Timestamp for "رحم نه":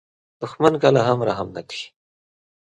1.27-1.61